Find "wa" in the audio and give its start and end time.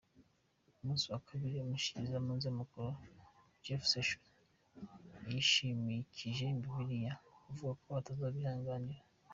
1.13-1.19